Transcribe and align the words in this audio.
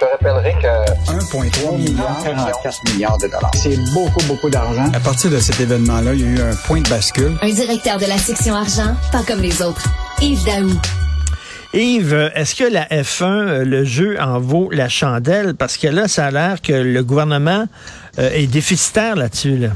te 0.00 0.04
rappellerai 0.06 0.54
que 0.54 1.12
1,3 1.12 1.76
milliard, 1.76 2.18
44 2.24 2.92
milliards 2.92 3.18
de 3.18 3.26
dollars. 3.26 3.50
C'est 3.54 3.76
beaucoup, 3.92 4.24
beaucoup 4.26 4.48
d'argent. 4.48 4.90
À 4.94 5.00
partir 5.00 5.30
de 5.30 5.38
cet 5.38 5.60
événement-là, 5.60 6.14
il 6.14 6.20
y 6.20 6.24
a 6.24 6.26
eu 6.26 6.40
un 6.40 6.56
point 6.66 6.80
de 6.80 6.88
bascule. 6.88 7.36
Un 7.42 7.50
directeur 7.50 7.98
de 7.98 8.06
la 8.06 8.16
section 8.16 8.54
argent, 8.54 8.96
pas 9.12 9.22
comme 9.22 9.40
les 9.40 9.60
autres. 9.60 9.84
Yves 10.22 10.44
Daou. 10.44 10.70
Yves, 11.74 12.30
est-ce 12.34 12.54
que 12.54 12.64
la 12.64 12.86
F1, 12.86 13.62
le 13.62 13.84
jeu 13.84 14.16
en 14.20 14.40
vaut 14.40 14.70
la 14.72 14.88
chandelle? 14.88 15.54
Parce 15.54 15.76
que 15.76 15.86
là, 15.86 16.08
ça 16.08 16.26
a 16.26 16.30
l'air 16.30 16.62
que 16.62 16.72
le 16.72 17.04
gouvernement 17.04 17.66
euh, 18.18 18.30
est 18.32 18.46
déficitaire 18.46 19.16
là-dessus. 19.16 19.58
Là. 19.58 19.68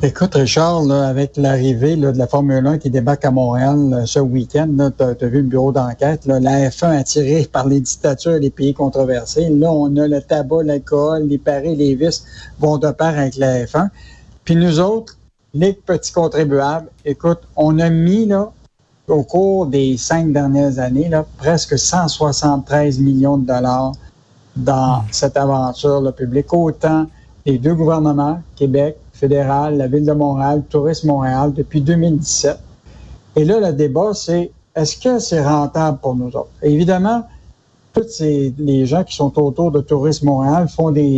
Écoute, 0.00 0.36
Richard, 0.36 0.84
là, 0.84 1.08
avec 1.08 1.36
l'arrivée 1.36 1.96
de 1.96 2.06
la 2.06 2.28
Formule 2.28 2.64
1 2.64 2.78
qui 2.78 2.88
débarque 2.88 3.24
à 3.24 3.32
Montréal 3.32 4.04
ce 4.06 4.20
week-end, 4.20 4.68
tu 4.96 5.02
as, 5.02 5.28
vu 5.28 5.38
le 5.38 5.48
bureau 5.48 5.72
d'enquête, 5.72 6.24
la 6.24 6.70
F1 6.70 6.96
attirée 6.96 7.48
par 7.50 7.66
les 7.66 7.80
dictatures 7.80 8.34
et 8.34 8.40
les 8.40 8.50
pays 8.50 8.72
controversés. 8.72 9.48
Là, 9.48 9.72
on 9.72 9.96
a 9.96 10.06
le 10.06 10.22
tabac, 10.22 10.62
l'alcool, 10.62 11.24
les 11.24 11.38
paris, 11.38 11.74
les 11.74 11.96
vices 11.96 12.24
vont 12.60 12.78
de 12.78 12.92
pair 12.92 13.18
avec 13.18 13.36
la 13.38 13.64
F1. 13.64 13.88
Puis 14.44 14.54
nous 14.54 14.78
autres, 14.78 15.16
les 15.52 15.72
petits 15.72 16.12
contribuables, 16.12 16.86
écoute, 17.04 17.40
on 17.56 17.80
a 17.80 17.90
mis 17.90 18.24
là, 18.24 18.52
au 19.08 19.24
cours 19.24 19.66
des 19.66 19.96
cinq 19.96 20.32
dernières 20.32 20.78
années 20.78 21.08
là, 21.08 21.26
presque 21.38 21.76
173 21.76 23.00
millions 23.00 23.36
de 23.36 23.48
dollars 23.48 23.94
dans 24.54 25.02
cette 25.10 25.36
aventure 25.36 26.00
là, 26.00 26.12
publique, 26.12 26.52
autant 26.52 27.06
les 27.44 27.58
deux 27.58 27.74
gouvernements, 27.74 28.40
Québec, 28.54 28.96
fédéral, 29.18 29.76
la 29.76 29.88
Ville 29.88 30.04
de 30.04 30.12
Montréal, 30.12 30.62
Tourisme 30.68 31.08
Montréal, 31.08 31.52
depuis 31.52 31.80
2017. 31.80 32.58
Et 33.36 33.44
là, 33.44 33.60
le 33.60 33.72
débat, 33.72 34.14
c'est 34.14 34.50
est-ce 34.74 34.96
que 34.96 35.18
c'est 35.18 35.44
rentable 35.44 35.98
pour 35.98 36.14
nous 36.14 36.28
autres? 36.28 36.50
évidemment, 36.62 37.24
tous 37.92 38.20
les 38.20 38.86
gens 38.86 39.02
qui 39.02 39.16
sont 39.16 39.36
autour 39.40 39.72
de 39.72 39.80
Tourisme 39.80 40.26
Montréal 40.26 40.68
font 40.68 40.92
des, 40.92 41.16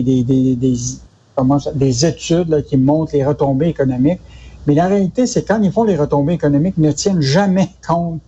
études 2.07 2.65
qui 2.65 2.76
montrent 2.79 3.12
les 3.12 3.24
retombées 3.24 3.68
économiques. 3.68 4.20
Mais 4.66 4.74
la 4.74 4.87
réalité, 4.87 5.26
c'est 5.26 5.45
quand 5.45 5.60
ils 5.62 5.73
font 5.73 5.85
les 5.85 5.96
retombées 5.96 6.35
économiques, 6.35 6.74
ils 6.79 6.85
ne 6.85 6.92
tiennent 6.92 7.20
jamais 7.20 7.68
compte 7.87 8.20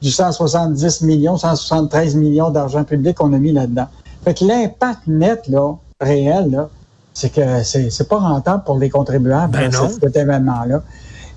du 0.00 0.10
170 0.10 1.02
millions, 1.02 1.36
173 1.36 2.14
millions 2.14 2.50
d'argent 2.50 2.84
public 2.84 3.16
qu'on 3.16 3.32
a 3.32 3.38
mis 3.38 3.52
là-dedans. 3.52 3.86
Fait 4.22 4.34
que 4.34 4.44
l'impact 4.44 5.06
net, 5.06 5.48
là, 5.48 5.74
réel, 6.00 6.68
c'est 7.16 7.30
que 7.30 7.62
c'est 7.62 8.08
pas 8.08 8.18
rentable 8.18 8.62
pour 8.64 8.78
les 8.78 8.90
contribuables, 8.90 9.50
ben 9.50 9.72
cet, 9.72 10.14
événement-là. 10.14 10.82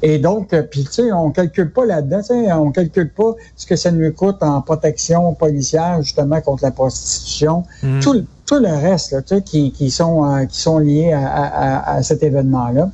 Et 0.02 0.20
donc, 0.20 0.52
euh, 0.52 0.62
puis 0.62 0.84
tu 0.84 0.92
sais, 0.92 1.12
on 1.14 1.32
calcule 1.32 1.72
pas 1.72 1.86
là-dedans, 1.86 2.20
tu 2.20 2.28
sais, 2.28 2.52
on 2.52 2.72
calcule 2.72 3.10
pas 3.10 3.36
ce 3.56 3.66
que 3.66 3.78
ça 3.78 3.90
nous 3.90 4.12
coûte 4.12 4.44
en 4.44 4.62
protection 4.62 5.34
policière 5.36 6.02
justement 6.02 6.42
contre 6.42 6.64
la 6.64 6.72
prostitution, 6.72 7.64
hmm. 7.82 8.02
tout, 8.02 8.26
tout 8.46 8.60
le 8.60 8.68
reste, 8.68 9.14
là, 9.14 9.22
tu 9.22 9.36
sais, 9.36 9.42
qui, 9.42 9.72
qui 9.72 9.90
sont 9.90 10.26
euh, 10.26 10.46
qui 10.48 10.60
sont 10.60 10.80
liés 10.80 11.14
à, 11.14 11.26
à, 11.26 11.96
à 11.96 12.04
cet 12.04 12.24
événement-là. 12.24 12.90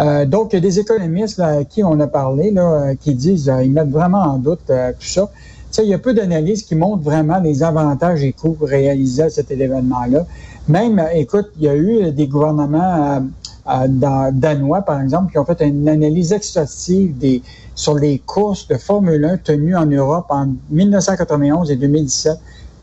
Euh, 0.00 0.24
donc, 0.24 0.54
il 0.54 0.56
y 0.56 0.58
a 0.58 0.62
des 0.62 0.78
économistes 0.78 1.36
là, 1.36 1.58
à 1.58 1.64
qui 1.64 1.84
on 1.84 2.00
a 2.00 2.06
parlé, 2.06 2.52
là, 2.52 2.94
qui 2.98 3.14
disent, 3.14 3.52
ils 3.62 3.70
mettent 3.70 3.90
vraiment 3.90 4.22
en 4.22 4.38
doute 4.38 4.64
tout 4.66 5.06
ça. 5.06 5.28
Tu 5.70 5.76
sais, 5.76 5.84
il 5.84 5.90
y 5.90 5.94
a 5.94 5.98
peu 5.98 6.14
d'analyses 6.14 6.62
qui 6.62 6.74
montrent 6.74 7.02
vraiment 7.02 7.38
les 7.38 7.62
avantages 7.62 8.24
et 8.24 8.32
coûts 8.32 8.56
réalisés 8.62 9.24
à 9.24 9.30
cet 9.30 9.50
événement-là. 9.50 10.24
Même, 10.68 11.04
écoute, 11.12 11.50
il 11.56 11.64
y 11.64 11.68
a 11.68 11.76
eu 11.76 12.12
des 12.12 12.28
gouvernements 12.28 13.16
euh, 13.16 13.20
euh, 13.68 14.30
danois, 14.32 14.82
par 14.82 15.00
exemple, 15.00 15.32
qui 15.32 15.38
ont 15.38 15.44
fait 15.44 15.60
une 15.60 15.88
analyse 15.88 16.32
exhaustive 16.32 17.16
des, 17.18 17.42
sur 17.74 17.94
les 17.94 18.18
courses 18.18 18.68
de 18.68 18.76
Formule 18.76 19.24
1 19.24 19.38
tenues 19.38 19.76
en 19.76 19.86
Europe 19.86 20.26
en 20.28 20.48
1991 20.70 21.70
et 21.70 21.76
2017. 21.76 22.38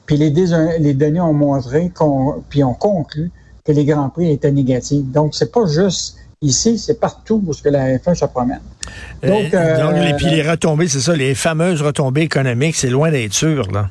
Puis 0.06 0.18
les, 0.18 0.34
les 0.80 0.94
données 0.94 1.22
ont 1.22 1.34
montré, 1.34 1.92
qu'on, 1.94 2.44
puis 2.50 2.64
ont 2.64 2.74
conclu 2.74 3.32
que 3.66 3.72
les 3.72 3.86
Grands 3.86 4.10
Prix 4.10 4.32
étaient 4.32 4.52
négatifs. 4.52 5.06
Donc, 5.06 5.36
c'est 5.36 5.52
pas 5.52 5.66
juste 5.66 6.18
ici, 6.42 6.78
c'est 6.78 7.00
partout 7.00 7.44
où 7.46 7.52
que 7.54 7.70
la 7.70 7.98
F1 7.98 8.16
se 8.16 8.26
promène. 8.26 8.62
Euh, 9.26 9.28
donc, 9.28 9.52
Donc 9.52 10.04
les, 10.04 10.14
puis 10.14 10.28
les 10.28 10.50
retombées, 10.50 10.88
c'est 10.88 11.00
ça, 11.00 11.16
les 11.16 11.36
fameuses 11.36 11.82
retombées 11.82 12.22
économiques, 12.22 12.76
c'est 12.76 12.90
loin 12.90 13.12
d'être 13.12 13.34
sûr, 13.34 13.70
là. 13.72 13.90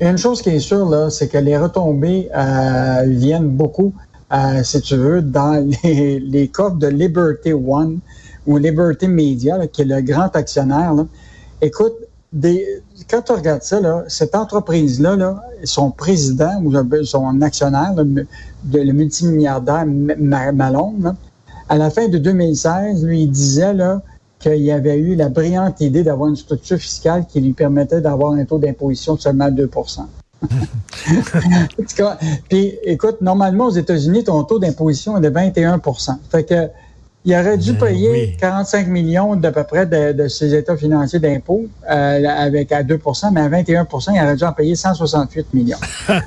Une 0.00 0.18
chose 0.18 0.42
qui 0.42 0.50
est 0.50 0.60
sûre, 0.60 0.88
là, 0.88 1.08
c'est 1.08 1.28
que 1.28 1.38
les 1.38 1.56
retombées 1.56 2.28
euh, 2.36 3.04
viennent 3.06 3.48
beaucoup, 3.48 3.94
euh, 4.32 4.62
si 4.62 4.80
tu 4.82 4.96
veux, 4.96 5.22
dans 5.22 5.66
les, 5.84 6.20
les 6.20 6.48
coffres 6.48 6.76
de 6.76 6.88
Liberty 6.88 7.52
One 7.54 8.00
ou 8.46 8.58
Liberty 8.58 9.08
Media, 9.08 9.66
qui 9.68 9.82
est 9.82 9.86
le 9.86 10.02
grand 10.02 10.34
actionnaire. 10.36 10.92
Là. 10.92 11.06
Écoute, 11.62 11.94
des, 12.32 12.82
quand 13.08 13.22
tu 13.22 13.32
regardes 13.32 13.62
ça, 13.62 13.80
là, 13.80 14.04
cette 14.08 14.34
entreprise-là, 14.34 15.16
là, 15.16 15.42
son 15.64 15.90
président 15.90 16.60
ou 16.62 16.72
son 17.04 17.40
actionnaire, 17.40 17.94
le, 17.96 18.26
le 18.72 18.92
multimilliardaire 18.92 19.86
Malone, 19.86 21.14
à 21.68 21.78
la 21.78 21.90
fin 21.90 22.08
de 22.08 22.18
2016, 22.18 23.04
lui, 23.04 23.22
il 23.22 23.30
disait 23.30 23.72
là, 23.72 24.02
qu'il 24.38 24.70
avait 24.70 24.98
eu 24.98 25.14
la 25.14 25.28
brillante 25.28 25.80
idée 25.80 26.02
d'avoir 26.02 26.28
une 26.28 26.36
structure 26.36 26.78
fiscale 26.78 27.26
qui 27.26 27.40
lui 27.40 27.52
permettait 27.52 28.00
d'avoir 28.00 28.32
un 28.32 28.44
taux 28.44 28.58
d'imposition 28.58 29.14
de 29.14 29.20
seulement 29.20 29.50
2 29.50 29.70
Puis, 32.48 32.78
écoute, 32.84 33.20
normalement, 33.20 33.66
aux 33.66 33.70
États-Unis, 33.70 34.24
ton 34.24 34.44
taux 34.44 34.58
d'imposition 34.58 35.16
est 35.16 35.20
de 35.20 35.30
21% 35.30 36.16
Fait 36.30 36.44
que, 36.44 36.68
il 37.26 37.34
aurait 37.34 37.58
dû 37.58 37.72
ben 37.72 37.88
payer 37.88 38.36
45 38.40 38.86
millions 38.86 39.34
d'à 39.34 39.50
peu 39.50 39.64
près 39.64 39.84
de, 39.84 40.28
ses 40.28 40.54
états 40.54 40.76
financiers 40.76 41.18
d'impôts 41.18 41.66
euh, 41.90 42.24
avec 42.24 42.70
à 42.70 42.84
2% 42.84 43.32
mais 43.32 43.40
à 43.40 43.48
21% 43.48 44.12
il 44.14 44.22
aurait 44.22 44.36
dû 44.36 44.44
en 44.44 44.52
payer 44.52 44.76
168 44.76 45.52
millions. 45.52 45.76
là, 46.08 46.22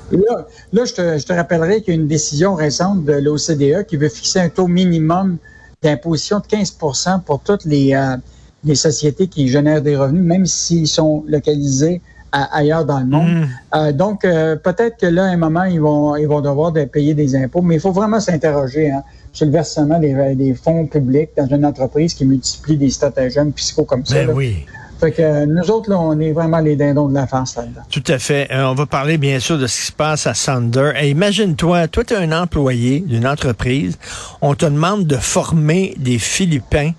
là 0.73 0.83
je, 0.83 0.93
te, 0.93 1.17
je 1.17 1.25
te 1.25 1.31
rappellerai 1.31 1.81
qu'il 1.81 1.93
y 1.93 1.97
a 1.97 2.01
une 2.01 2.07
décision 2.07 2.53
récente 2.53 3.05
de 3.05 3.13
l'OCDE 3.13 3.85
qui 3.85 3.95
veut 3.95 4.09
fixer 4.09 4.41
un 4.41 4.49
taux 4.49 4.67
minimum 4.67 5.37
d'imposition 5.81 6.39
de 6.39 6.45
15% 6.45 7.21
pour 7.23 7.39
toutes 7.41 7.65
les, 7.65 7.93
euh, 7.93 8.17
les 8.63 8.75
sociétés 8.75 9.27
qui 9.27 9.47
génèrent 9.47 9.81
des 9.81 9.95
revenus, 9.95 10.23
même 10.23 10.45
s'ils 10.45 10.87
sont 10.87 11.23
localisés 11.27 12.01
ailleurs 12.31 12.85
dans 12.85 12.99
le 12.99 13.05
monde. 13.05 13.27
Mm. 13.27 13.47
Euh, 13.75 13.91
donc, 13.91 14.23
euh, 14.23 14.55
peut-être 14.55 14.97
que 14.97 15.07
là, 15.07 15.25
à 15.25 15.27
un 15.29 15.37
moment, 15.37 15.63
ils 15.63 15.81
vont, 15.81 16.15
ils 16.15 16.27
vont 16.27 16.41
devoir 16.41 16.71
de 16.71 16.85
payer 16.85 17.13
des 17.13 17.35
impôts, 17.35 17.61
mais 17.61 17.75
il 17.75 17.81
faut 17.81 17.91
vraiment 17.91 18.19
s'interroger 18.19 18.91
hein, 18.91 19.03
sur 19.33 19.47
le 19.47 19.51
versement 19.51 19.99
des, 19.99 20.35
des, 20.35 20.53
fonds 20.53 20.85
publics 20.85 21.29
dans 21.35 21.47
une 21.47 21.65
entreprise 21.65 22.13
qui 22.13 22.25
multiplie 22.25 22.77
des 22.77 22.89
stratagèmes 22.89 23.51
fiscaux 23.53 23.85
comme 23.85 24.05
ça. 24.05 24.25
Ben 24.25 24.35
oui. 24.35 24.65
Fait 24.99 25.11
que 25.11 25.45
nous 25.45 25.71
autres, 25.71 25.89
là, 25.89 25.97
on 25.97 26.19
est 26.19 26.33
vraiment 26.33 26.59
les 26.59 26.75
dindons 26.75 27.07
de 27.07 27.13
la 27.13 27.25
farce 27.25 27.55
là-dedans. 27.55 27.81
Tout 27.89 28.03
à 28.07 28.19
fait. 28.19 28.49
Euh, 28.51 28.65
on 28.65 28.73
va 28.73 28.85
parler 28.85 29.17
bien 29.17 29.39
sûr 29.39 29.57
de 29.57 29.65
ce 29.65 29.79
qui 29.79 29.85
se 29.87 29.91
passe 29.93 30.27
à 30.27 30.33
Sander. 30.33 30.91
Et 30.99 31.09
imagine-toi, 31.09 31.87
toi, 31.87 32.03
tu 32.03 32.13
es 32.13 32.17
un 32.17 32.31
employé 32.33 32.99
d'une 32.99 33.25
entreprise. 33.25 33.97
On 34.41 34.55
te 34.55 34.65
demande 34.65 35.07
de 35.07 35.15
former 35.15 35.95
des 35.97 36.19
Philippins, 36.19 36.91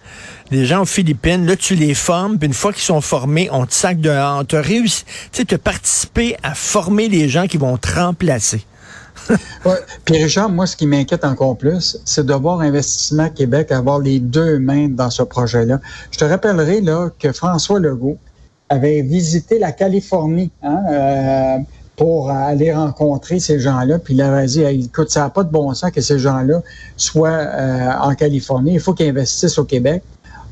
des 0.51 0.65
gens 0.65 0.83
aux 0.83 0.87
Philippines. 0.87 1.45
Là, 1.45 1.57
tu 1.57 1.75
les 1.75 1.93
formes, 1.93 2.39
puis 2.39 2.47
une 2.47 2.55
fois 2.55 2.73
qu'ils 2.73 2.83
sont 2.83 3.03
formés, 3.03 3.51
on 3.53 3.67
te 3.67 3.75
sac 3.75 4.01
dehors. 4.01 4.47
Tu 4.47 4.57
as 4.57 4.63
réussi, 4.63 5.05
tu 5.31 5.45
sais, 5.49 5.59
participé 5.59 6.37
à 6.43 6.55
former 6.55 7.09
les 7.09 7.29
gens 7.29 7.47
qui 7.47 7.59
vont 7.59 7.77
te 7.77 7.95
remplacer. 7.95 8.65
Ouais. 9.65 9.79
Puis 10.05 10.23
Richard, 10.23 10.49
moi, 10.49 10.67
ce 10.67 10.77
qui 10.77 10.87
m'inquiète 10.87 11.25
encore 11.25 11.57
plus, 11.57 11.99
c'est 12.05 12.25
de 12.25 12.35
voir 12.35 12.61
Investissement 12.61 13.29
Québec 13.29 13.73
avoir 13.73 13.99
les 13.99 14.21
deux 14.21 14.59
mains 14.59 14.89
dans 14.89 15.11
ce 15.11 15.23
projet-là. 15.23 15.81
Je 16.11 16.19
te 16.19 16.25
rappellerai 16.25 16.83
que 17.19 17.33
François 17.33 17.79
Legault 17.81 18.19
avait 18.69 19.03
visité 19.03 19.59
la 19.59 19.73
Californie 19.73 20.51
hein, 20.63 20.83
euh, 20.91 21.59
pour 21.97 22.31
aller 22.31 22.73
rencontrer 22.73 23.41
ces 23.41 23.59
gens-là. 23.59 23.99
Puis 23.99 24.15
il 24.15 24.23
avait 24.23 24.47
dit, 24.47 24.63
écoute, 24.63 25.11
ça 25.11 25.21
n'a 25.21 25.31
pas 25.31 25.45
de 25.45 25.51
bon 25.51 25.75
sens 25.75 25.91
que 25.91 26.01
ces 26.01 26.19
gens-là 26.19 26.63
soient 26.97 27.29
euh, 27.29 27.91
en 28.01 28.15
Californie. 28.15 28.75
Il 28.75 28.81
faut 28.81 28.95
qu'ils 28.95 29.09
investissent 29.09 29.59
au 29.59 29.65
Québec. 29.65 30.03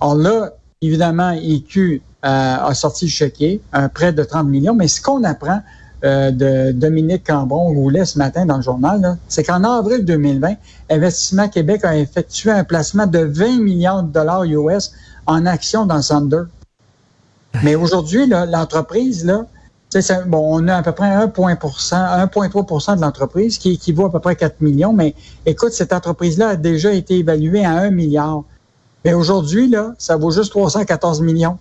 Alors 0.01 0.17
là, 0.17 0.53
évidemment, 0.83 1.31
IQ 1.31 2.03
euh, 2.25 2.29
a 2.29 2.75
sorti 2.75 3.07
le 3.07 3.11
chéquier, 3.11 3.61
un 3.73 3.89
prêt 3.89 4.13
de 4.13 4.23
30 4.25 4.47
millions. 4.49 4.75
Mais 4.75 4.89
ce 4.89 5.01
qu'on 5.01 5.25
apprend 5.25 5.61
euh, 6.05 6.31
de 6.31 6.73
Dominique 6.73 7.27
Cambron 7.27 7.73
roulait 7.73 8.05
ce 8.05 8.19
matin 8.19 8.47
dans 8.47 8.57
le 8.57 8.63
journal, 8.63 9.19
c'est 9.29 9.43
qu'en 9.43 9.65
avril 9.65 10.05
2020, 10.05 10.55
Investissement 10.91 11.49
Québec 11.49 11.85
a 11.85 11.97
effectué 11.97 12.51
un 12.51 12.63
placement 12.65 13.07
de 13.07 13.19
20 13.19 13.61
millions 13.61 14.03
de 14.03 14.13
dollars 14.13 14.45
US 14.45 14.93
en 15.27 15.45
actions 15.45 15.87
dans 15.87 16.01
Thunder. 16.01 16.45
Mais 17.65 17.75
aujourd'hui, 17.75 18.27
l'entreprise, 18.27 19.25
là, 19.25 19.45
bon, 20.27 20.63
on 20.63 20.69
a 20.69 20.77
à 20.77 20.83
peu 20.83 20.93
près 20.93 21.09
1,3% 21.27 22.97
de 22.97 23.01
l'entreprise 23.01 23.59
qui 23.59 23.73
équivaut 23.73 24.07
à 24.07 24.13
peu 24.13 24.21
près 24.21 24.37
4 24.37 24.61
millions. 24.61 24.93
Mais 24.93 25.15
écoute, 25.47 25.73
cette 25.73 25.93
entreprise-là 25.93 26.51
a 26.51 26.57
déjà 26.57 26.93
été 26.93 27.19
évaluée 27.19 27.65
à 27.65 27.73
1 27.73 27.91
milliard. 27.91 28.45
Mais 29.05 29.15
aujourd'hui, 29.15 29.69
là, 29.69 29.95
ça 29.99 30.17
vaut 30.17 30.31
juste 30.31 30.51
314 30.51 31.23
millions 31.23 31.59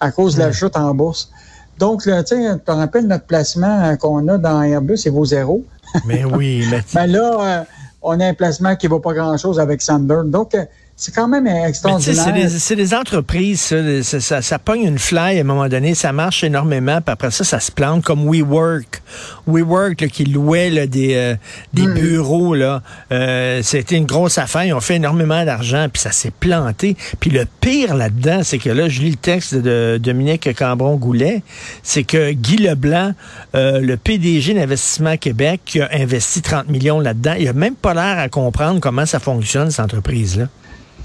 à 0.00 0.10
cause 0.10 0.36
de 0.36 0.40
la 0.40 0.52
chute 0.52 0.76
en 0.76 0.94
bourse. 0.94 1.30
Donc, 1.78 2.06
là, 2.06 2.22
tu 2.22 2.34
te 2.34 2.70
rappelles 2.70 3.06
notre 3.06 3.24
placement 3.24 3.84
euh, 3.84 3.96
qu'on 3.96 4.28
a 4.28 4.38
dans 4.38 4.62
Airbus, 4.62 4.98
il 5.04 5.12
vaut 5.12 5.24
zéro. 5.24 5.64
Mais 6.06 6.24
oui, 6.24 6.64
mais... 6.70 6.80
mais 6.94 7.06
là, 7.08 7.38
euh, 7.40 7.64
on 8.02 8.20
a 8.20 8.26
un 8.26 8.34
placement 8.34 8.76
qui 8.76 8.86
ne 8.86 8.90
vaut 8.90 9.00
pas 9.00 9.14
grand-chose 9.14 9.58
avec 9.58 9.82
Sander. 9.82 10.20
Donc, 10.26 10.54
euh, 10.54 10.64
c'est 10.96 11.12
quand 11.12 11.26
même 11.26 11.48
extraordinaire. 11.48 12.48
C'est 12.48 12.76
des, 12.76 12.94
entreprises, 12.94 13.60
ça, 13.60 14.20
ça, 14.20 14.42
ça, 14.42 14.58
pogne 14.60 14.82
une 14.82 14.98
fly 15.00 15.38
à 15.38 15.40
un 15.40 15.44
moment 15.44 15.68
donné, 15.68 15.92
ça 15.96 16.12
marche 16.12 16.44
énormément, 16.44 17.00
puis 17.00 17.12
après 17.12 17.32
ça, 17.32 17.42
ça 17.42 17.58
se 17.58 17.72
plante 17.72 18.04
comme 18.04 18.28
WeWork. 18.28 19.02
WeWork 19.48 20.00
là, 20.00 20.06
qui 20.06 20.24
louait 20.24 20.70
là, 20.70 20.86
des, 20.86 21.14
euh, 21.14 21.34
des 21.72 21.88
hmm. 21.88 21.94
bureaux, 21.94 22.54
là, 22.54 22.80
euh, 23.10 23.60
c'était 23.62 23.96
une 23.96 24.06
grosse 24.06 24.38
affaire, 24.38 24.64
ils 24.64 24.72
ont 24.72 24.80
fait 24.80 24.94
énormément 24.94 25.44
d'argent, 25.44 25.88
puis 25.92 26.00
ça 26.00 26.12
s'est 26.12 26.30
planté. 26.30 26.96
Puis 27.18 27.30
le 27.30 27.44
pire 27.60 27.96
là-dedans, 27.96 28.42
c'est 28.44 28.58
que 28.58 28.70
là, 28.70 28.88
je 28.88 29.00
lis 29.00 29.10
le 29.10 29.16
texte 29.16 29.56
de 29.56 29.98
Dominique 30.00 30.48
Cambron-Goulet, 30.56 31.42
c'est 31.82 32.04
que 32.04 32.30
Guy 32.30 32.58
Leblanc, 32.58 33.14
euh, 33.56 33.80
le 33.80 33.96
PDG 33.96 34.54
d'Investissement 34.54 35.16
Québec, 35.16 35.60
qui 35.64 35.80
a 35.80 35.88
investi 35.92 36.40
30 36.40 36.68
millions 36.68 37.00
là-dedans, 37.00 37.34
il 37.36 37.48
a 37.48 37.52
même 37.52 37.74
pas 37.74 37.94
l'air 37.94 38.20
à 38.20 38.28
comprendre 38.28 38.78
comment 38.78 39.06
ça 39.06 39.18
fonctionne, 39.18 39.72
cette 39.72 39.84
entreprise-là. 39.84 40.46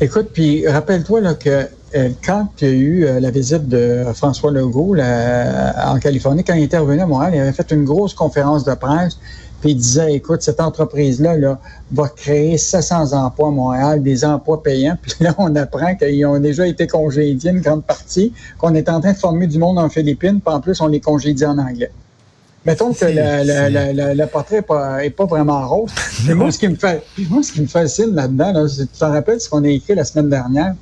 Écoute, 0.02 0.30
puis 0.32 0.66
rappelle-toi 0.66 1.20
là, 1.20 1.34
que 1.34 1.68
euh, 1.94 2.10
quand 2.24 2.48
il 2.62 2.68
y 2.68 2.72
a 2.72 2.74
eu 2.74 3.04
euh, 3.04 3.20
la 3.20 3.32
visite 3.32 3.68
de 3.68 4.06
François 4.14 4.50
Legault 4.50 4.96
en 4.98 6.00
Californie, 6.00 6.46
quand 6.46 6.54
il 6.54 6.64
était 6.64 6.78
revenu 6.78 7.02
à 7.02 7.06
Montréal, 7.06 7.34
il 7.36 7.42
avait 7.42 7.52
fait 7.52 7.70
une 7.72 7.84
grosse 7.84 8.14
conférence 8.14 8.64
de 8.64 8.74
presse, 8.76 9.18
puis 9.60 9.72
il 9.72 9.76
disait, 9.76 10.14
écoute, 10.14 10.42
cette 10.42 10.62
entreprise-là 10.62 11.36
là, 11.36 11.60
va 11.92 12.08
créer 12.08 12.58
700 12.58 13.12
emplois 13.12 13.50
à 13.50 13.52
Montréal, 13.52 14.02
des 14.02 14.24
emplois 14.24 14.64
payants. 14.64 14.98
Puis 15.02 15.16
là, 15.20 15.36
on 15.38 15.54
apprend 15.58 15.94
qu'ils 15.96 16.26
ont 16.26 16.40
déjà 16.40 16.66
été 16.66 16.88
congédiés 16.88 17.52
une 17.52 17.60
grande 17.60 17.84
partie, 17.84 18.32
qu'on 18.58 18.74
est 18.76 18.88
en 18.88 19.02
train 19.02 19.12
de 19.12 19.18
former 19.18 19.48
du 19.48 19.58
monde 19.58 19.80
en 19.80 19.90
Philippines, 19.90 20.40
puis 20.40 20.54
en 20.54 20.62
plus, 20.62 20.80
on 20.80 20.88
les 20.88 21.02
congédie 21.02 21.46
en 21.46 21.58
anglais. 21.58 21.92
Mettons 22.70 22.94
que 22.94 23.04
le, 23.04 24.26
portrait 24.28 24.58
n'est 24.58 24.62
pas, 24.62 25.04
est 25.04 25.10
pas 25.10 25.26
vraiment 25.26 25.68
rose. 25.68 25.90
Mais 26.28 26.36
moi, 26.36 26.52
ce 26.52 26.60
qui 26.60 26.68
me 26.68 26.76
fait, 26.76 27.02
moi, 27.28 27.42
ce 27.42 27.54
qui 27.54 27.62
me 27.62 27.68
fascine 27.68 28.14
là-dedans, 28.14 28.54
là, 28.54 28.68
tu 28.70 28.86
t'en 29.00 29.12
rappelles 29.12 29.42
ce 29.42 29.50
qu'on 29.50 29.64
a 29.64 29.70
écrit 29.70 29.96
la 29.96 30.06
semaine 30.06 30.30
dernière, 30.30 30.76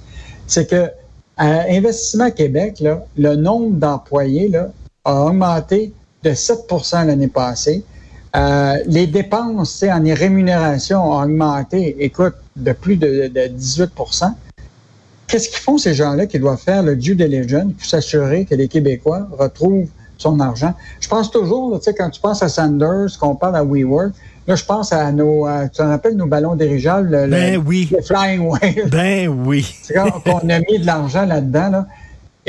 c'est 0.47 0.69
que 0.69 0.89
à 1.37 1.61
Investissement 1.69 2.29
Québec, 2.29 2.81
là, 2.81 3.05
le 3.17 3.37
nombre 3.37 3.77
d'employés 3.77 4.51
a 5.05 5.23
augmenté 5.23 5.93
de 6.23 6.31
7% 6.31 7.05
l'année 7.05 7.29
passée. 7.29 7.85
Euh, 8.35 8.75
les 8.87 9.07
dépenses 9.07 9.81
en 9.83 10.03
rémunération 10.03 11.09
ont 11.09 11.21
augmenté, 11.23 11.95
écoute, 12.03 12.35
de 12.57 12.73
plus 12.73 12.97
de, 12.97 13.29
de 13.29 13.47
18% 13.57 14.33
Qu'est-ce 15.27 15.47
qu'ils 15.47 15.59
font 15.59 15.77
ces 15.77 15.93
gens-là 15.93 16.25
qui 16.25 16.37
doivent 16.39 16.61
faire 16.61 16.83
le 16.83 16.97
due 16.97 17.15
diligence 17.15 17.71
pour 17.77 17.85
s'assurer 17.85 18.43
que 18.43 18.55
les 18.55 18.67
Québécois 18.67 19.27
retrouvent 19.37 19.89
son 20.17 20.39
argent. 20.39 20.73
Je 20.99 21.07
pense 21.07 21.31
toujours, 21.31 21.77
tu 21.79 21.85
sais, 21.85 21.93
quand 21.93 22.09
tu 22.09 22.21
penses 22.21 22.43
à 22.43 22.49
Sanders, 22.49 23.17
qu'on 23.19 23.35
parle 23.35 23.55
à 23.55 23.63
WeWork, 23.63 24.11
là, 24.47 24.55
je 24.55 24.63
pense 24.63 24.91
à 24.93 25.11
nos, 25.11 25.47
euh, 25.47 25.63
tu 25.65 25.77
te 25.77 25.81
rappelles 25.81 26.15
nos 26.15 26.27
ballons 26.27 26.55
dirigeables, 26.55 27.09
le, 27.09 27.27
ben 27.27 27.63
oui. 27.65 27.89
Flying 28.05 28.41
Whale. 28.41 28.89
Ben 28.91 29.27
oui. 29.27 29.75
C'est 29.83 29.93
quand 29.93 30.09
on 30.25 30.49
a 30.49 30.59
mis 30.59 30.79
de 30.79 30.85
l'argent 30.85 31.25
là-dedans, 31.25 31.69
là. 31.69 31.87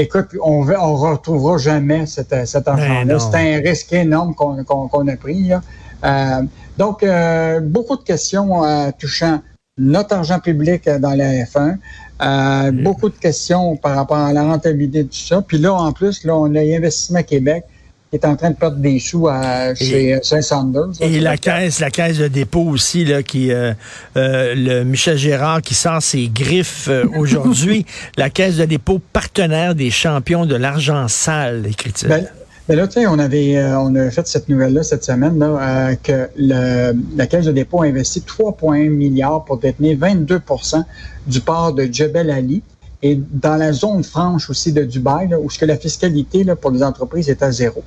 Écoute, 0.01 0.29
on 0.41 0.65
ne 0.65 0.75
on 0.77 0.95
retrouvera 0.95 1.59
jamais 1.59 2.07
cet, 2.07 2.33
cet 2.47 2.67
ben 2.67 2.73
argent-là. 2.73 3.19
C'est 3.19 3.57
un 3.57 3.61
risque 3.61 3.93
énorme 3.93 4.33
qu'on 4.35 4.63
qu'on 4.63 5.09
a 5.09 5.17
pris. 5.17 5.49
Là. 5.49 5.61
Euh, 6.05 6.43
donc, 6.77 7.03
euh, 7.03 7.61
beaucoup 7.61 7.97
de 7.97 8.03
questions 8.03 8.65
euh, 8.65 8.91
touchant 8.99 9.41
notre 9.77 10.15
argent 10.15 10.41
public 10.41 10.89
dans 10.89 11.15
la 11.15 11.45
F1. 11.45 11.77
Euh, 12.21 12.73
beaucoup 12.73 13.09
de 13.09 13.17
questions 13.17 13.77
par 13.77 13.97
rapport 13.97 14.19
à 14.19 14.33
la 14.33 14.43
rentabilité 14.43 15.05
de 15.05 15.09
tout 15.09 15.17
ça. 15.17 15.43
Puis 15.43 15.59
là, 15.59 15.73
en 15.75 15.93
plus, 15.93 16.25
là, 16.25 16.37
on 16.37 16.55
a 16.55 16.61
Investissement 16.61 17.23
Québec 17.23 17.65
qui 18.11 18.17
est 18.17 18.25
en 18.25 18.37
train 18.37 18.51
de 18.51 18.57
perdre 18.57 18.79
des 18.79 18.99
sous 18.99 19.29
à, 19.29 19.75
chez 19.75 20.19
Saint-Sanders. 20.23 20.93
Et 21.01 21.21
la 21.21 21.37
caisse, 21.37 21.79
la 21.79 21.91
caisse 21.91 22.17
de 22.17 22.29
dépôt 22.29 22.63
aussi, 22.63 23.05
là, 23.05 23.23
qui 23.23 23.53
euh, 23.53 23.75
euh, 24.17 24.55
le 24.57 24.83
Michel 24.83 25.19
Gérard 25.19 25.61
qui 25.61 25.75
sort 25.75 26.03
ses 26.03 26.29
griffes 26.29 26.89
aujourd'hui. 27.17 27.85
la 28.17 28.31
caisse 28.31 28.57
de 28.57 28.65
dépôt 28.65 28.99
partenaire 29.13 29.75
des 29.75 29.91
champions 29.91 30.47
de 30.47 30.57
l'argent 30.57 31.07
sale, 31.07 31.67
écrit-il. 31.67 32.09
Ben, 32.09 32.27
mais 32.69 32.77
là, 32.77 32.87
tu 32.87 33.01
sais, 33.01 33.07
on 33.07 33.19
avait, 33.19 33.57
euh, 33.57 33.81
on 33.81 33.95
a 33.95 34.11
fait 34.11 34.27
cette 34.27 34.49
nouvelle-là 34.49 34.83
cette 34.83 35.05
semaine, 35.05 35.39
là, 35.39 35.47
euh, 35.91 35.95
que 36.03 36.29
le, 36.37 36.93
la 37.17 37.27
Caisse 37.27 37.47
de 37.47 37.53
dépôt 37.53 37.83
a 37.83 37.87
investi 37.87 38.21
3,1 38.21 38.91
milliards 38.91 39.45
pour 39.45 39.57
détenir 39.57 39.97
22% 39.99 40.85
du 41.27 41.41
port 41.41 41.73
de 41.73 41.89
Jebel 41.91 42.31
Ali 42.31 42.63
et 43.03 43.19
dans 43.33 43.57
la 43.57 43.73
zone 43.73 44.05
franche 44.05 44.51
aussi 44.51 44.73
de 44.73 44.85
Dubaï, 44.85 45.29
là, 45.29 45.39
où 45.41 45.49
ce 45.49 45.59
que 45.59 45.65
la 45.65 45.79
fiscalité 45.79 46.45
là, 46.45 46.57
pour 46.57 46.71
les 46.71 46.83
entreprises 46.83 47.31
est 47.31 47.43
à 47.43 47.51
zéro. 47.51 47.83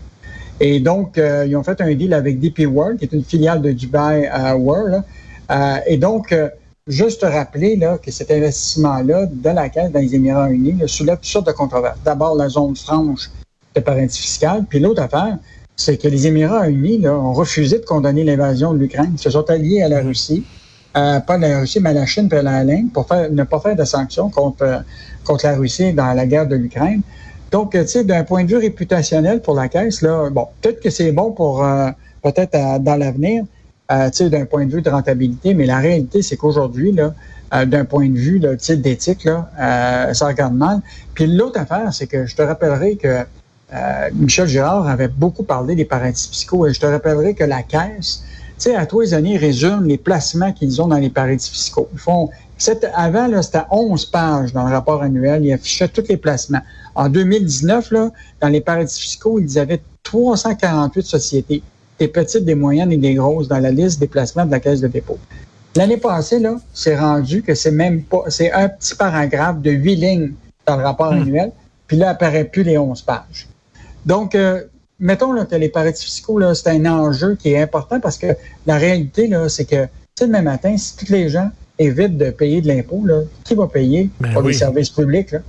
Et 0.59 0.79
donc, 0.79 1.17
euh, 1.17 1.45
ils 1.47 1.55
ont 1.55 1.63
fait 1.63 1.79
un 1.81 1.93
deal 1.93 2.13
avec 2.13 2.39
DP 2.39 2.65
World, 2.65 2.97
qui 2.97 3.05
est 3.05 3.13
une 3.13 3.23
filiale 3.23 3.61
de 3.61 3.71
Dubaï 3.71 4.25
à 4.27 4.57
World. 4.57 5.03
et 5.85 5.97
donc, 5.97 6.33
juste 6.87 7.23
rappeler 7.23 7.75
là, 7.75 7.99
que 7.99 8.09
cet 8.09 8.31
investissement-là 8.31 9.27
de 9.27 9.49
la 9.49 9.69
Caisse 9.69 9.91
dans 9.91 9.99
les 9.99 10.15
Émirats 10.15 10.49
unis 10.49 10.77
là, 10.79 10.87
soulève 10.87 11.17
toutes 11.17 11.25
sortes 11.25 11.47
de 11.47 11.51
controverses. 11.51 11.99
D'abord, 12.03 12.35
la 12.35 12.49
zone 12.49 12.75
franche 12.75 13.29
de 13.75 13.79
paradis 13.79 14.19
fiscal. 14.19 14.65
Puis 14.69 14.79
l'autre 14.79 15.01
affaire, 15.01 15.37
c'est 15.75 15.97
que 15.97 16.07
les 16.07 16.27
Émirats 16.27 16.69
unis 16.69 16.99
là, 16.99 17.13
ont 17.13 17.33
refusé 17.33 17.79
de 17.79 17.85
condamner 17.85 18.23
l'invasion 18.23 18.73
de 18.73 18.79
l'Ukraine. 18.79 19.11
Ils 19.13 19.19
se 19.21 19.29
sont 19.29 19.49
alliés 19.49 19.81
à 19.81 19.89
la 19.89 20.01
Russie, 20.01 20.43
euh, 20.95 21.19
pas 21.19 21.37
la 21.37 21.59
Russie, 21.59 21.79
mais 21.79 21.89
à 21.89 21.93
la 21.93 22.05
Chine 22.05 22.29
et 22.31 22.35
à 22.35 22.63
l'Inde 22.63 22.91
pour 22.93 23.07
faire, 23.07 23.31
ne 23.31 23.43
pas 23.43 23.59
faire 23.59 23.75
de 23.75 23.83
sanctions 23.83 24.29
contre, 24.29 24.83
contre 25.23 25.45
la 25.45 25.55
Russie 25.55 25.93
dans 25.93 26.13
la 26.13 26.25
guerre 26.25 26.47
de 26.47 26.55
l'Ukraine. 26.55 27.01
Donc, 27.51 27.71
tu 27.71 27.85
sais, 27.85 28.03
d'un 28.05 28.23
point 28.23 28.45
de 28.45 28.49
vue 28.49 28.57
réputationnel 28.57 29.41
pour 29.41 29.55
la 29.55 29.67
Caisse, 29.67 30.01
là, 30.01 30.29
bon, 30.29 30.47
peut-être 30.61 30.79
que 30.81 30.89
c'est 30.89 31.11
bon 31.11 31.31
pour 31.31 31.63
euh, 31.63 31.89
peut-être 32.23 32.81
dans 32.81 32.95
l'avenir, 32.95 33.43
euh, 33.91 34.09
tu 34.09 34.17
sais, 34.17 34.29
d'un 34.29 34.45
point 34.45 34.65
de 34.65 34.71
vue 34.71 34.81
de 34.81 34.89
rentabilité, 34.89 35.53
mais 35.53 35.65
la 35.65 35.79
réalité, 35.79 36.21
c'est 36.21 36.37
qu'aujourd'hui, 36.37 36.93
là, 36.93 37.13
euh, 37.53 37.65
d'un 37.65 37.83
point 37.83 38.07
de 38.07 38.17
vue 38.17 38.39
d'éthique, 38.39 39.25
là, 39.25 40.13
ça 40.13 40.27
regarde 40.27 40.53
mal. 40.53 40.79
Puis 41.13 41.27
l'autre 41.27 41.59
affaire, 41.59 41.93
c'est 41.93 42.07
que 42.07 42.25
je 42.25 42.35
te 42.37 42.41
rappellerai 42.41 42.95
que 42.95 43.25
euh, 43.73 44.09
Michel 44.13 44.47
Girard 44.47 44.87
avait 44.87 45.07
beaucoup 45.07 45.43
parlé 45.43 45.75
des 45.75 45.85
paradis 45.85 46.27
fiscaux 46.29 46.67
et 46.67 46.73
je 46.73 46.79
te 46.79 46.85
rappellerai 46.85 47.33
que 47.33 47.43
la 47.43 47.63
Caisse, 47.63 48.23
tu 48.57 48.69
sais, 48.69 48.75
à 48.75 48.85
tous 48.85 49.01
les 49.01 49.13
années, 49.13 49.37
résume 49.37 49.85
les 49.85 49.97
placements 49.97 50.51
qu'ils 50.51 50.81
ont 50.81 50.87
dans 50.87 50.97
les 50.97 51.09
paradis 51.09 51.49
fiscaux. 51.49 51.87
Ils 51.93 51.99
font, 51.99 52.29
avant, 52.93 53.27
là, 53.27 53.41
c'était 53.41 53.63
11 53.71 54.05
pages 54.07 54.53
dans 54.53 54.67
le 54.67 54.73
rapport 54.73 55.01
annuel. 55.01 55.45
Ils 55.45 55.53
affichaient 55.53 55.87
tous 55.87 56.07
les 56.09 56.17
placements. 56.17 56.61
En 56.95 57.09
2019, 57.09 57.91
là, 57.91 58.11
dans 58.41 58.49
les 58.49 58.61
paradis 58.61 58.99
fiscaux, 58.99 59.39
ils 59.39 59.57
avaient 59.57 59.81
348 60.03 61.03
sociétés, 61.03 61.63
des 61.97 62.07
petites, 62.07 62.45
des 62.45 62.55
moyennes 62.55 62.91
et 62.91 62.97
des 62.97 63.13
grosses, 63.13 63.47
dans 63.47 63.59
la 63.59 63.71
liste 63.71 63.99
des 63.99 64.07
placements 64.07 64.45
de 64.45 64.51
la 64.51 64.59
Caisse 64.59 64.81
de 64.81 64.87
dépôt. 64.87 65.17
L'année 65.75 65.97
passée, 65.97 66.39
là, 66.39 66.57
c'est 66.73 66.99
rendu 66.99 67.41
que 67.43 67.55
c'est 67.55 67.71
même 67.71 68.03
pas, 68.03 68.25
c'est 68.27 68.51
un 68.51 68.67
petit 68.67 68.95
paragraphe 68.95 69.61
de 69.61 69.71
huit 69.71 69.95
lignes 69.95 70.33
dans 70.67 70.75
le 70.75 70.83
rapport 70.83 71.13
hmm. 71.13 71.21
annuel, 71.21 71.51
puis 71.87 71.97
là, 71.97 72.09
apparaît 72.09 72.43
plus 72.45 72.63
les 72.63 72.77
11 72.77 73.01
pages. 73.03 73.47
Donc, 74.05 74.35
euh, 74.35 74.63
mettons 74.99 75.33
là, 75.33 75.45
que 75.45 75.55
les 75.55 75.69
paradis 75.69 76.03
fiscaux, 76.03 76.39
c'est 76.53 76.69
un 76.69 76.85
enjeu 76.85 77.35
qui 77.35 77.49
est 77.53 77.61
important 77.61 77.99
parce 77.99 78.17
que 78.17 78.27
la 78.65 78.77
réalité, 78.77 79.27
là, 79.27 79.49
c'est 79.49 79.65
que 79.65 79.87
le 80.21 80.27
même 80.27 80.45
matin, 80.45 80.77
si 80.77 80.95
tous 80.97 81.11
les 81.11 81.29
gens 81.29 81.49
évitent 81.79 82.17
de 82.17 82.29
payer 82.29 82.61
de 82.61 82.67
l'impôt, 82.67 83.03
qui 83.43 83.55
va 83.55 83.67
payer 83.67 84.09
ben 84.19 84.33
pour 84.33 84.43
les 84.43 84.53
services 84.53 84.89
publics? 84.89 85.31
Là? 85.31 85.39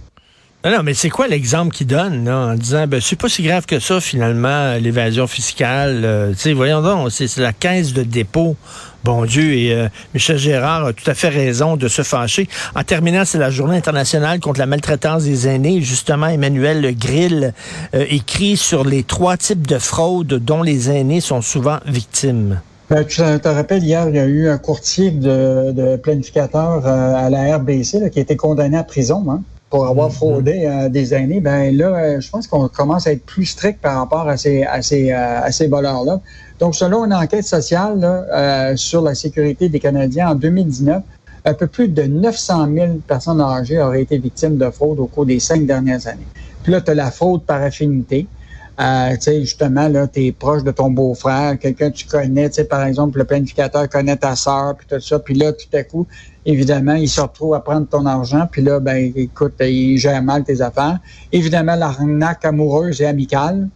Non, 0.65 0.85
mais 0.85 0.95
c'est 0.95 1.11
quoi 1.11 1.27
l'exemple 1.27 1.75
qu'il 1.75 1.89
donne 1.89 2.29
en 2.29 2.55
disant 2.55 2.87
ben 2.87 3.01
c'est 3.01 3.17
pas 3.17 3.29
si 3.29 3.43
grave 3.43 3.67
que 3.67 3.81
ça 3.81 4.01
finalement 4.01 4.75
l'évasion 4.75 5.27
fiscale. 5.27 6.03
Euh, 6.05 6.31
tu 6.31 6.39
sais, 6.39 6.53
voyons 6.53 6.81
donc, 6.81 7.11
c'est 7.11 7.37
la 7.39 7.53
caisse 7.53 7.93
de 7.93 8.05
dépôt. 8.05 8.55
Bon 9.03 9.25
Dieu, 9.25 9.55
et 9.55 9.75
euh, 9.75 9.89
Michel 10.15 10.39
Gérard 10.39 10.87
a 10.87 10.93
tout 10.93 11.11
à 11.11 11.15
fait 11.15 11.31
raison 11.31 11.77
de 11.77 11.89
se 11.89 12.03
fâcher. 12.03 12.49
En 12.77 12.85
terminant, 12.85 13.25
c'est 13.25 13.39
la 13.39 13.51
journée 13.51 13.77
internationale 13.77 14.39
contre 14.39 14.61
la 14.61 14.67
maltraitance 14.67 15.25
des 15.25 15.49
aînés. 15.49 15.81
Justement, 15.81 16.29
Emmanuel 16.29 16.95
Grill 16.97 17.55
euh, 17.95 18.07
écrit 18.09 18.57
sur 18.57 18.85
les 18.85 19.03
trois 19.03 19.37
types 19.37 19.67
de 19.67 19.79
fraudes 19.81 20.35
dont 20.35 20.63
les 20.63 20.91
aînés 20.91 21.21
sont 21.21 21.43
souvent 21.43 21.79
victimes. 21.87 22.61
Ben, 22.89 23.05
tu 23.05 23.17
te 23.17 23.49
rappelles, 23.49 23.83
hier, 23.83 24.09
il 24.09 24.15
y 24.15 24.21
a 24.21 24.27
eu 24.27 24.49
un 24.49 24.59
courtier 24.59 25.11
de, 25.11 25.73
de 25.73 25.97
planificateur 25.97 26.87
à 26.87 27.29
la 27.31 27.57
RBC 27.57 28.11
qui 28.13 28.21
a 28.21 28.23
été 28.23 28.37
condamné 28.37 28.77
à 28.77 28.85
prison. 28.85 29.25
Hein? 29.29 29.43
Pour 29.73 29.87
avoir 29.87 30.11
mm-hmm. 30.11 30.13
fraudé 30.13 30.67
euh, 30.67 30.91
des 30.91 31.15
années, 31.15 31.41
ben 31.41 31.75
là, 31.75 31.87
euh, 31.87 32.21
je 32.21 32.29
pense 32.29 32.47
qu'on 32.47 32.69
commence 32.69 33.07
à 33.07 33.13
être 33.13 33.25
plus 33.25 33.47
strict 33.47 33.81
par 33.81 33.97
rapport 33.97 34.29
à 34.29 34.37
ces, 34.37 34.65
à 34.65 34.83
ces, 34.83 35.11
euh, 35.11 35.41
à 35.41 35.51
ces 35.51 35.67
voleurs-là. 35.67 36.21
Donc, 36.61 36.75
selon 36.75 37.07
une 37.07 37.15
enquête 37.15 37.47
sociale 37.47 37.99
là, 37.99 38.77
sur 38.77 39.01
la 39.01 39.15
sécurité 39.15 39.71
des 39.71 39.81
Canadiens 39.81 40.33
en 40.33 40.35
2019, 40.35 41.03
un 41.47 41.55
peu 41.55 41.67
plus 41.69 41.89
de 41.89 42.03
900 42.03 42.69
000 42.71 42.87
personnes 43.07 43.41
âgées 43.41 43.81
auraient 43.81 44.03
été 44.03 44.19
victimes 44.19 44.59
de 44.59 44.69
fraude 44.69 45.01
au 45.01 45.07
cours 45.07 45.25
des 45.25 45.41
cinq 45.41 45.65
dernières 45.65 46.07
années. 46.07 46.29
Puis 46.63 46.71
là, 46.71 46.83
tu 46.83 46.91
as 46.91 46.95
la 46.95 47.11
fraude 47.11 47.43
par 47.45 47.63
affinité. 47.63 48.27
Euh, 48.81 49.15
tu 49.17 49.21
sais, 49.21 49.41
justement, 49.41 49.87
là, 49.89 50.07
tu 50.07 50.27
es 50.27 50.33
proche 50.33 50.65
de 50.65 50.71
ton 50.71 50.91
beau-frère, 50.91 51.59
quelqu'un 51.59 51.91
que 51.91 51.97
tu 51.97 52.07
connais, 52.07 52.49
tu 52.49 52.57
sais, 52.57 52.65
par 52.65 52.85
exemple, 52.85 53.19
le 53.19 53.25
planificateur 53.25 53.89
connaît 53.89 54.17
ta 54.17 54.35
sœur, 54.35 54.77
puis 54.77 54.87
tout 54.89 55.01
ça, 55.01 55.19
puis 55.19 55.35
là, 55.35 55.53
tout 55.53 55.77
à 55.77 55.83
coup, 55.83 56.07
évidemment, 56.47 56.95
il 56.95 57.09
se 57.09 57.21
retrouve 57.21 57.55
à 57.55 57.61
prendre 57.61 57.87
ton 57.87 58.07
argent, 58.07 58.49
puis 58.51 58.63
là, 58.63 58.81
ben, 58.81 59.13
écoute, 59.15 59.55
il 59.61 59.99
gère 59.99 60.23
mal 60.23 60.45
tes 60.45 60.63
affaires. 60.63 60.99
Évidemment, 61.33 61.77
l'arnaque 61.77 62.45
amoureuse 62.47 63.03
et 63.03 63.07
amicale, 63.07 63.69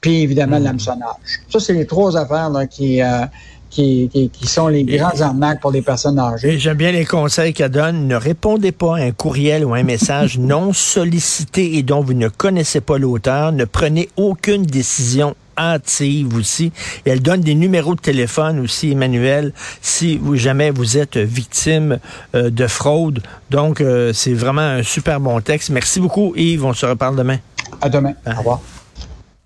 puis 0.00 0.22
évidemment, 0.22 0.60
mmh. 0.60 0.64
l'hameçonnage. 0.64 1.40
Ça, 1.50 1.58
c'est 1.58 1.74
les 1.74 1.86
trois 1.86 2.16
affaires 2.16 2.50
là, 2.50 2.66
qui, 2.66 3.02
euh, 3.02 3.26
qui, 3.70 4.30
qui, 4.32 4.46
sont 4.46 4.68
les 4.68 4.84
grands 4.84 5.20
arnaques 5.20 5.60
pour 5.60 5.70
les 5.70 5.82
personnes 5.82 6.18
âgées. 6.18 6.58
J'aime 6.58 6.76
bien 6.76 6.92
les 6.92 7.04
conseils 7.04 7.52
qu'elle 7.52 7.70
donne. 7.70 8.06
Ne 8.06 8.16
répondez 8.16 8.72
pas 8.72 8.96
à 8.96 9.00
un 9.00 9.12
courriel 9.12 9.64
ou 9.64 9.74
un 9.74 9.82
message 9.82 10.38
non 10.38 10.72
sollicité 10.72 11.76
et 11.76 11.82
dont 11.82 12.00
vous 12.00 12.14
ne 12.14 12.28
connaissez 12.28 12.80
pas 12.80 12.98
l'auteur. 12.98 13.52
Ne 13.52 13.64
prenez 13.64 14.08
aucune 14.16 14.62
décision 14.62 15.34
hâtive 15.58 16.34
aussi. 16.36 16.72
Et 17.04 17.10
elle 17.10 17.20
donne 17.20 17.40
des 17.40 17.54
numéros 17.54 17.94
de 17.94 18.00
téléphone 18.00 18.60
aussi, 18.60 18.92
Emmanuel, 18.92 19.52
si 19.82 20.16
vous, 20.16 20.36
jamais 20.36 20.70
vous 20.70 20.96
êtes 20.96 21.16
victime 21.16 21.98
euh, 22.34 22.50
de 22.50 22.66
fraude. 22.66 23.20
Donc, 23.50 23.80
euh, 23.80 24.12
c'est 24.12 24.34
vraiment 24.34 24.62
un 24.62 24.82
super 24.82 25.20
bon 25.20 25.40
texte. 25.40 25.70
Merci 25.70 26.00
beaucoup, 26.00 26.32
Yves. 26.36 26.64
On 26.64 26.72
se 26.72 26.86
reparle 26.86 27.16
demain. 27.16 27.38
À 27.80 27.88
demain. 27.88 28.14
Au 28.26 28.38
revoir. 28.38 28.60